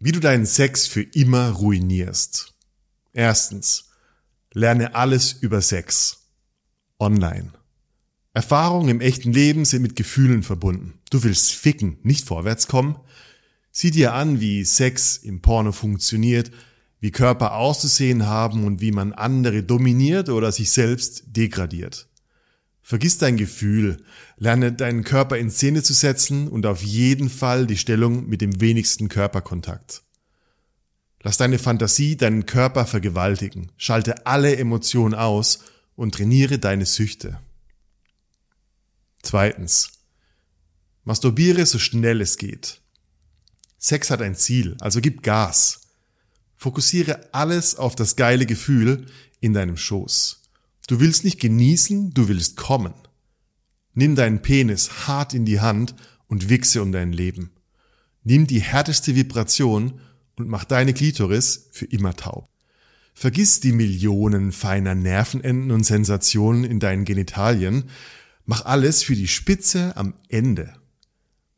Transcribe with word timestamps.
Wie 0.00 0.12
du 0.12 0.20
deinen 0.20 0.46
Sex 0.46 0.86
für 0.86 1.02
immer 1.02 1.50
ruinierst. 1.50 2.54
Erstens. 3.12 3.86
Lerne 4.52 4.94
alles 4.94 5.32
über 5.32 5.60
Sex. 5.60 6.28
Online. 7.00 7.52
Erfahrungen 8.32 8.90
im 8.90 9.00
echten 9.00 9.32
Leben 9.32 9.64
sind 9.64 9.82
mit 9.82 9.96
Gefühlen 9.96 10.44
verbunden. 10.44 11.00
Du 11.10 11.24
willst 11.24 11.52
ficken, 11.52 11.98
nicht 12.04 12.24
vorwärts 12.24 12.68
kommen. 12.68 13.00
Sieh 13.72 13.90
dir 13.90 14.14
an, 14.14 14.40
wie 14.40 14.64
Sex 14.64 15.16
im 15.16 15.42
Porno 15.42 15.72
funktioniert, 15.72 16.52
wie 17.00 17.10
Körper 17.10 17.54
auszusehen 17.56 18.26
haben 18.26 18.64
und 18.64 18.80
wie 18.80 18.92
man 18.92 19.12
andere 19.12 19.64
dominiert 19.64 20.28
oder 20.28 20.52
sich 20.52 20.70
selbst 20.70 21.24
degradiert. 21.26 22.08
Vergiss 22.88 23.18
dein 23.18 23.36
Gefühl, 23.36 24.02
lerne 24.38 24.72
deinen 24.72 25.04
Körper 25.04 25.36
in 25.36 25.50
Szene 25.50 25.82
zu 25.82 25.92
setzen 25.92 26.48
und 26.48 26.64
auf 26.64 26.82
jeden 26.82 27.28
Fall 27.28 27.66
die 27.66 27.76
Stellung 27.76 28.26
mit 28.26 28.40
dem 28.40 28.62
wenigsten 28.62 29.10
Körperkontakt. 29.10 30.04
Lass 31.20 31.36
deine 31.36 31.58
Fantasie 31.58 32.16
deinen 32.16 32.46
Körper 32.46 32.86
vergewaltigen, 32.86 33.72
schalte 33.76 34.24
alle 34.24 34.56
Emotionen 34.56 35.12
aus 35.12 35.64
und 35.96 36.14
trainiere 36.14 36.58
deine 36.58 36.86
Süchte. 36.86 37.38
Zweitens. 39.22 39.90
Masturbiere 41.04 41.66
so 41.66 41.78
schnell 41.78 42.22
es 42.22 42.38
geht. 42.38 42.80
Sex 43.76 44.08
hat 44.08 44.22
ein 44.22 44.34
Ziel, 44.34 44.78
also 44.80 45.02
gib 45.02 45.22
Gas. 45.22 45.82
Fokussiere 46.56 47.34
alles 47.34 47.76
auf 47.76 47.96
das 47.96 48.16
geile 48.16 48.46
Gefühl 48.46 49.04
in 49.40 49.52
deinem 49.52 49.76
Schoß. 49.76 50.37
Du 50.88 51.00
willst 51.00 51.22
nicht 51.22 51.38
genießen, 51.38 52.14
du 52.14 52.28
willst 52.28 52.56
kommen. 52.56 52.94
Nimm 53.92 54.16
deinen 54.16 54.40
Penis 54.40 55.06
hart 55.06 55.34
in 55.34 55.44
die 55.44 55.60
Hand 55.60 55.94
und 56.28 56.48
wichse 56.48 56.80
um 56.80 56.92
dein 56.92 57.12
Leben. 57.12 57.50
Nimm 58.24 58.46
die 58.46 58.62
härteste 58.62 59.14
Vibration 59.14 60.00
und 60.36 60.48
mach 60.48 60.64
deine 60.64 60.94
Klitoris 60.94 61.68
für 61.72 61.84
immer 61.84 62.16
taub. 62.16 62.48
Vergiss 63.12 63.60
die 63.60 63.72
Millionen 63.72 64.50
feiner 64.50 64.94
Nervenenden 64.94 65.72
und 65.72 65.84
Sensationen 65.84 66.64
in 66.64 66.80
deinen 66.80 67.04
Genitalien. 67.04 67.90
Mach 68.46 68.64
alles 68.64 69.02
für 69.02 69.14
die 69.14 69.28
Spitze 69.28 69.94
am 69.94 70.14
Ende. 70.30 70.72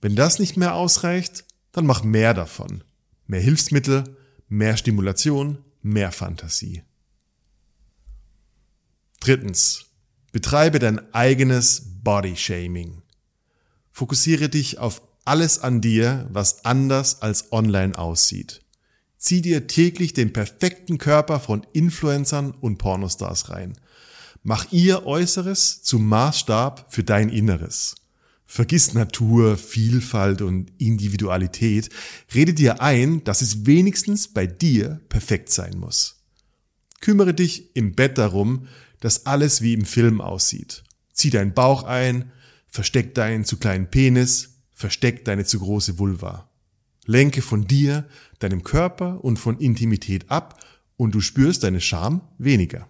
Wenn 0.00 0.16
das 0.16 0.40
nicht 0.40 0.56
mehr 0.56 0.74
ausreicht, 0.74 1.44
dann 1.70 1.86
mach 1.86 2.02
mehr 2.02 2.34
davon. 2.34 2.82
Mehr 3.28 3.40
Hilfsmittel, 3.40 4.16
mehr 4.48 4.76
Stimulation, 4.76 5.58
mehr 5.82 6.10
Fantasie. 6.10 6.82
Drittens. 9.20 9.84
Betreibe 10.32 10.78
dein 10.78 11.12
eigenes 11.12 11.82
Body 12.02 12.36
Shaming. 12.36 13.02
Fokussiere 13.92 14.48
dich 14.48 14.78
auf 14.78 15.02
alles 15.26 15.58
an 15.58 15.80
dir, 15.80 16.26
was 16.32 16.64
anders 16.64 17.20
als 17.20 17.52
online 17.52 17.98
aussieht. 17.98 18.62
Zieh 19.18 19.42
dir 19.42 19.66
täglich 19.66 20.14
den 20.14 20.32
perfekten 20.32 20.96
Körper 20.96 21.40
von 21.40 21.66
Influencern 21.74 22.52
und 22.52 22.78
Pornostars 22.78 23.50
rein. 23.50 23.76
Mach 24.42 24.72
ihr 24.72 25.04
Äußeres 25.04 25.82
zum 25.82 26.08
Maßstab 26.08 26.86
für 26.88 27.04
dein 27.04 27.28
Inneres. 27.28 27.96
Vergiss 28.46 28.94
Natur, 28.94 29.58
Vielfalt 29.58 30.40
und 30.40 30.72
Individualität. 30.78 31.90
Rede 32.34 32.54
dir 32.54 32.80
ein, 32.80 33.22
dass 33.24 33.42
es 33.42 33.66
wenigstens 33.66 34.28
bei 34.28 34.46
dir 34.46 35.00
perfekt 35.10 35.50
sein 35.50 35.78
muss. 35.78 36.16
Kümmere 37.00 37.34
dich 37.34 37.76
im 37.76 37.92
Bett 37.92 38.18
darum, 38.18 38.66
dass 39.00 39.26
alles 39.26 39.62
wie 39.62 39.74
im 39.74 39.84
Film 39.84 40.20
aussieht. 40.20 40.84
Zieh 41.12 41.30
deinen 41.30 41.54
Bauch 41.54 41.82
ein, 41.82 42.32
versteck 42.68 43.14
deinen 43.14 43.44
zu 43.44 43.56
kleinen 43.56 43.90
Penis, 43.90 44.60
versteck 44.72 45.24
deine 45.24 45.44
zu 45.44 45.58
große 45.58 45.98
Vulva. 45.98 46.48
Lenke 47.06 47.42
von 47.42 47.66
dir, 47.66 48.06
deinem 48.38 48.62
Körper 48.62 49.24
und 49.24 49.38
von 49.38 49.58
Intimität 49.58 50.30
ab 50.30 50.64
und 50.96 51.14
du 51.14 51.20
spürst 51.20 51.64
deine 51.64 51.80
Scham 51.80 52.20
weniger. 52.38 52.88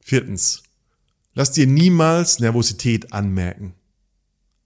Viertens. 0.00 0.62
Lass 1.34 1.52
dir 1.52 1.66
niemals 1.66 2.40
Nervosität 2.40 3.12
anmerken. 3.12 3.74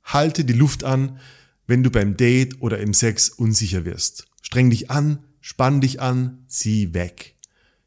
Halte 0.03 0.45
die 0.45 0.55
Luft 0.55 0.85
an, 0.85 1.19
wenn 1.67 1.83
du 1.83 1.91
beim 1.91 2.17
Date 2.17 2.61
oder 2.61 2.79
im 2.79 2.95
Sex 2.95 3.29
unsicher 3.29 3.85
wirst. 3.85 4.27
Streng 4.43 4.71
dich 4.71 4.91
an, 4.91 5.25
spann 5.41 5.81
dich 5.81 6.01
an, 6.01 6.45
zieh 6.47 6.95
weg. 6.95 7.34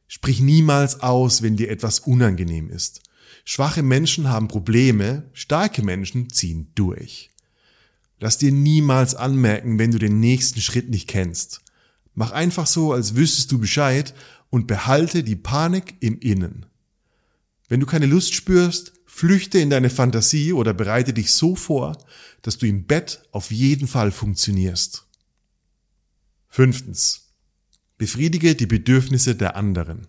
Sprich 0.07 0.39
niemals 0.39 1.01
aus, 1.01 1.41
wenn 1.41 1.57
dir 1.57 1.69
etwas 1.69 1.99
unangenehm 1.99 2.69
ist. 2.69 3.01
Schwache 3.43 3.83
Menschen 3.83 4.29
haben 4.29 4.47
Probleme, 4.47 5.29
starke 5.33 5.81
Menschen 5.81 6.29
ziehen 6.29 6.71
durch. 6.75 7.29
Lass 8.19 8.37
dir 8.37 8.51
niemals 8.51 9.15
anmerken, 9.15 9.79
wenn 9.79 9.91
du 9.91 9.99
den 9.99 10.19
nächsten 10.19 10.61
Schritt 10.61 10.89
nicht 10.89 11.07
kennst. 11.07 11.61
Mach 12.13 12.31
einfach 12.31 12.65
so, 12.65 12.93
als 12.93 13.15
wüsstest 13.15 13.51
du 13.51 13.59
Bescheid 13.59 14.13
und 14.49 14.65
behalte 14.65 15.23
die 15.23 15.35
Panik 15.35 15.95
im 15.99 16.19
Innen. 16.19 16.65
Wenn 17.67 17.79
du 17.79 17.85
keine 17.85 18.05
Lust 18.05 18.33
spürst, 18.33 18.93
flüchte 19.05 19.59
in 19.59 19.69
deine 19.69 19.89
Fantasie 19.89 20.53
oder 20.53 20.73
bereite 20.73 21.13
dich 21.13 21.31
so 21.31 21.55
vor, 21.55 21.97
dass 22.41 22.57
du 22.57 22.65
im 22.65 22.85
Bett 22.85 23.21
auf 23.31 23.51
jeden 23.51 23.87
Fall 23.87 24.11
funktionierst. 24.11 25.05
Fünftens. 26.49 27.26
Befriedige 27.97 28.53
die 28.53 28.67
Bedürfnisse 28.67 29.35
der 29.35 29.55
anderen. 29.55 30.07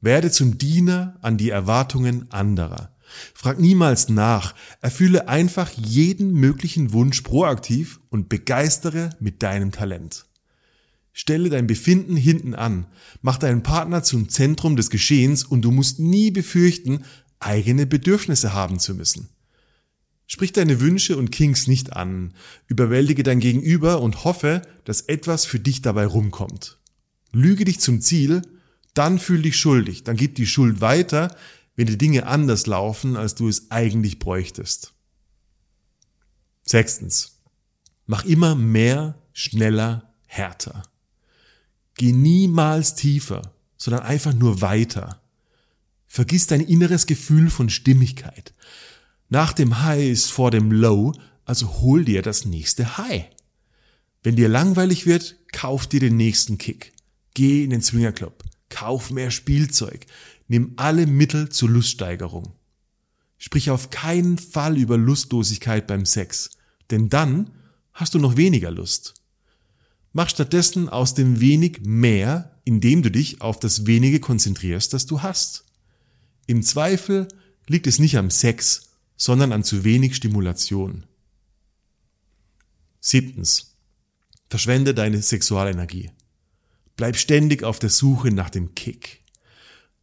Werde 0.00 0.30
zum 0.30 0.56
Diener 0.56 1.18
an 1.20 1.36
die 1.36 1.50
Erwartungen 1.50 2.30
anderer. 2.30 2.96
Frag 3.34 3.58
niemals 3.58 4.08
nach, 4.08 4.54
erfülle 4.80 5.28
einfach 5.28 5.70
jeden 5.70 6.32
möglichen 6.32 6.92
Wunsch 6.92 7.20
proaktiv 7.22 8.00
und 8.08 8.28
begeistere 8.28 9.10
mit 9.20 9.42
deinem 9.42 9.72
Talent. 9.72 10.26
Stelle 11.12 11.50
dein 11.50 11.66
Befinden 11.66 12.16
hinten 12.16 12.54
an, 12.54 12.86
mach 13.22 13.38
deinen 13.38 13.62
Partner 13.62 14.02
zum 14.02 14.28
Zentrum 14.28 14.76
des 14.76 14.88
Geschehens 14.88 15.44
und 15.44 15.62
du 15.62 15.70
musst 15.70 15.98
nie 15.98 16.30
befürchten, 16.30 17.04
eigene 17.40 17.86
Bedürfnisse 17.86 18.54
haben 18.54 18.78
zu 18.78 18.94
müssen. 18.94 19.28
Sprich 20.30 20.52
deine 20.52 20.80
Wünsche 20.80 21.16
und 21.16 21.32
Kings 21.32 21.66
nicht 21.68 21.94
an, 21.94 22.34
überwältige 22.66 23.22
dein 23.22 23.40
Gegenüber 23.40 24.02
und 24.02 24.24
hoffe, 24.24 24.60
dass 24.84 25.00
etwas 25.00 25.46
für 25.46 25.58
dich 25.58 25.80
dabei 25.80 26.04
rumkommt. 26.04 26.78
Lüge 27.32 27.64
dich 27.64 27.80
zum 27.80 28.02
Ziel, 28.02 28.42
dann 28.92 29.18
fühl 29.18 29.40
dich 29.40 29.56
schuldig, 29.56 30.04
dann 30.04 30.16
gib 30.16 30.34
die 30.34 30.46
Schuld 30.46 30.82
weiter, 30.82 31.34
wenn 31.76 31.86
die 31.86 31.96
Dinge 31.96 32.26
anders 32.26 32.66
laufen, 32.66 33.16
als 33.16 33.36
du 33.36 33.48
es 33.48 33.70
eigentlich 33.70 34.18
bräuchtest. 34.18 34.92
Sechstens. 36.62 37.40
Mach 38.04 38.26
immer 38.26 38.54
mehr, 38.54 39.18
schneller, 39.32 40.12
härter. 40.26 40.82
Geh 41.94 42.12
niemals 42.12 42.94
tiefer, 42.94 43.54
sondern 43.78 44.02
einfach 44.02 44.34
nur 44.34 44.60
weiter. 44.60 45.22
Vergiss 46.06 46.46
dein 46.46 46.60
inneres 46.60 47.06
Gefühl 47.06 47.48
von 47.48 47.70
Stimmigkeit. 47.70 48.52
Nach 49.28 49.52
dem 49.52 49.82
High 49.82 50.08
ist 50.10 50.30
vor 50.30 50.50
dem 50.50 50.72
Low, 50.72 51.12
also 51.44 51.80
hol 51.80 52.04
dir 52.04 52.22
das 52.22 52.46
nächste 52.46 52.96
High. 52.96 53.26
Wenn 54.22 54.36
dir 54.36 54.48
langweilig 54.48 55.04
wird, 55.04 55.36
kauf 55.52 55.86
dir 55.86 56.00
den 56.00 56.16
nächsten 56.16 56.56
Kick. 56.56 56.92
Geh 57.34 57.64
in 57.64 57.70
den 57.70 57.82
Swingerclub, 57.82 58.42
kauf 58.70 59.10
mehr 59.10 59.30
Spielzeug, 59.30 60.06
nimm 60.48 60.72
alle 60.76 61.06
Mittel 61.06 61.50
zur 61.50 61.68
Luststeigerung. 61.68 62.54
Sprich 63.36 63.70
auf 63.70 63.90
keinen 63.90 64.38
Fall 64.38 64.76
über 64.76 64.96
Lustlosigkeit 64.96 65.86
beim 65.86 66.06
Sex, 66.06 66.50
denn 66.90 67.08
dann 67.08 67.50
hast 67.92 68.14
du 68.14 68.18
noch 68.18 68.36
weniger 68.36 68.70
Lust. 68.70 69.14
Mach 70.12 70.30
stattdessen 70.30 70.88
aus 70.88 71.14
dem 71.14 71.38
wenig 71.38 71.82
mehr, 71.82 72.58
indem 72.64 73.02
du 73.02 73.10
dich 73.10 73.40
auf 73.42 73.60
das 73.60 73.86
wenige 73.86 74.20
konzentrierst, 74.20 74.92
das 74.94 75.06
du 75.06 75.22
hast. 75.22 75.64
Im 76.46 76.62
Zweifel 76.62 77.28
liegt 77.66 77.86
es 77.86 77.98
nicht 77.98 78.16
am 78.16 78.30
Sex, 78.30 78.87
sondern 79.18 79.52
an 79.52 79.64
zu 79.64 79.84
wenig 79.84 80.16
Stimulation. 80.16 81.04
Siebtens. 83.00 83.74
Verschwende 84.48 84.94
deine 84.94 85.20
Sexualenergie. 85.20 86.10
Bleib 86.96 87.16
ständig 87.16 87.64
auf 87.64 87.78
der 87.78 87.90
Suche 87.90 88.30
nach 88.30 88.48
dem 88.48 88.74
Kick. 88.74 89.22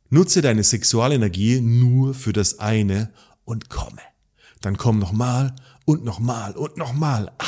Nutze 0.09 0.41
deine 0.41 0.63
Sexualenergie 0.63 1.62
nur 1.62 2.13
für 2.13 2.31
das 2.31 2.59
eine 2.59 3.12
und 3.44 3.69
komme. 3.69 4.01
Dann 4.62 4.77
komm 4.77 5.00
nochmal 5.00 5.56
und 5.85 6.03
nochmal 6.03 6.56
und 6.56 6.77
nochmal. 6.77 7.31
Ah. 7.39 7.45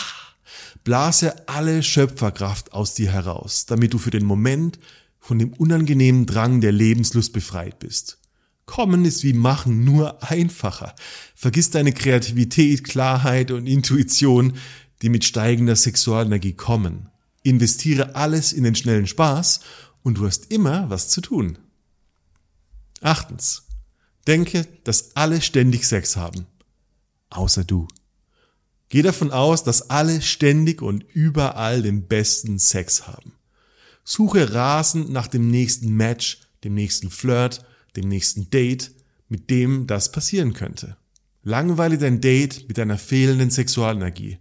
Blase 0.84 1.48
alle 1.48 1.84
Schöpferkraft 1.84 2.74
aus 2.74 2.94
dir 2.94 3.12
heraus, 3.12 3.66
damit 3.66 3.94
du 3.94 3.98
für 3.98 4.10
den 4.10 4.26
Moment 4.26 4.80
von 5.20 5.38
dem 5.38 5.54
unangenehmen 5.54 6.26
Drang 6.26 6.62
der 6.62 6.72
Lebenslust 6.72 7.34
befreit 7.34 7.80
bist. 7.80 8.20
Kommen 8.68 9.06
ist 9.06 9.24
wie 9.24 9.34
machen, 9.34 9.86
nur 9.86 10.22
einfacher. 10.22 10.94
Vergiss 11.34 11.72
deine 11.72 11.94
Kreativität, 11.94 12.84
Klarheit 12.84 13.50
und 13.50 13.66
Intuition, 13.66 14.58
die 15.02 15.10
mit 15.10 15.24
steigender 15.24 15.76
Sexualenergie 15.76 16.54
kommen. 16.54 17.10
Investiere 17.44 18.16
alles 18.16 18.52
in 18.52 18.66
den 18.66 18.76
schnellen 18.76 19.08
Spaß 19.08 19.62
und 20.04 20.20
du 20.20 20.28
hast 20.28 20.52
immer 20.52 20.90
was 20.90 21.08
zu 21.10 21.22
tun. 21.22 21.58
Achtens. 23.02 23.64
Denke, 24.28 24.68
dass 24.84 25.16
alle 25.16 25.42
ständig 25.42 25.88
Sex 25.88 26.18
haben. 26.18 26.46
Außer 27.30 27.64
du. 27.64 27.88
Geh 28.90 29.02
davon 29.02 29.32
aus, 29.32 29.64
dass 29.64 29.90
alle 29.90 30.22
ständig 30.22 30.82
und 30.82 31.06
überall 31.14 31.82
den 31.82 32.08
besten 32.08 32.60
Sex 32.60 33.08
haben. 33.08 33.34
Suche 34.04 34.54
rasend 34.54 35.10
nach 35.10 35.28
dem 35.28 35.50
nächsten 35.50 35.94
Match, 35.94 36.42
dem 36.66 36.74
nächsten 36.74 37.10
Flirt, 37.10 37.66
dem 37.98 38.08
nächsten 38.08 38.50
Date, 38.50 38.92
mit 39.28 39.50
dem 39.50 39.88
das 39.88 40.12
passieren 40.12 40.54
könnte. 40.54 40.98
Langweile 41.44 41.98
dein 41.98 42.22
Date 42.22 42.68
mit 42.68 42.78
deiner 42.78 42.98
fehlenden 42.98 43.50
Sexualenergie. 43.50 44.38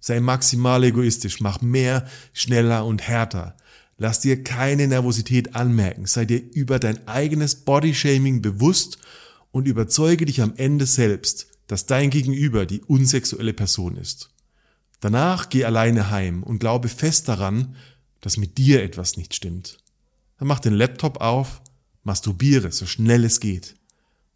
Sei 0.00 0.20
maximal 0.20 0.84
egoistisch, 0.84 1.40
mach 1.40 1.60
mehr, 1.62 2.06
schneller 2.32 2.84
und 2.84 3.02
härter. 3.02 3.56
Lass 3.96 4.20
dir 4.20 4.42
keine 4.42 4.88
Nervosität 4.88 5.54
anmerken, 5.54 6.06
sei 6.06 6.24
dir 6.24 6.38
über 6.38 6.78
dein 6.78 7.06
eigenes 7.06 7.54
Bodyshaming 7.54 8.42
bewusst 8.42 8.98
und 9.50 9.68
überzeuge 9.68 10.26
dich 10.26 10.42
am 10.42 10.54
Ende 10.56 10.86
selbst, 10.86 11.46
dass 11.68 11.86
dein 11.86 12.10
Gegenüber 12.10 12.66
die 12.66 12.82
unsexuelle 12.82 13.52
Person 13.52 13.96
ist. 13.96 14.30
Danach 15.00 15.48
geh 15.48 15.64
alleine 15.64 16.10
heim 16.10 16.42
und 16.42 16.58
glaube 16.58 16.88
fest 16.88 17.28
daran, 17.28 17.76
dass 18.20 18.36
mit 18.36 18.58
dir 18.58 18.82
etwas 18.82 19.16
nicht 19.16 19.34
stimmt. 19.34 19.78
Dann 20.38 20.48
mach 20.48 20.60
den 20.60 20.74
Laptop 20.74 21.20
auf, 21.20 21.62
masturbiere 22.04 22.70
so 22.70 22.86
schnell 22.86 23.24
es 23.24 23.40
geht 23.40 23.74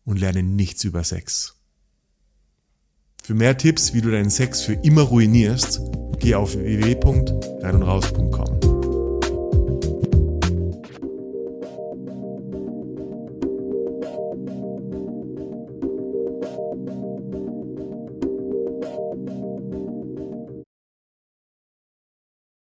und 0.05 0.19
lerne 0.19 0.43
nichts 0.43 0.83
über 0.85 1.05
Sex. 1.05 1.55
Für 3.23 3.35
mehr 3.35 3.59
Tipps, 3.59 3.93
wie 3.93 4.01
du 4.01 4.11
deinen 4.11 4.31
Sex 4.31 4.63
für 4.63 4.73
immer 4.73 5.03
ruinierst, 5.03 5.83
geh 6.19 6.35
auf 6.35 6.55
www.reinundraus.com. 6.55 8.79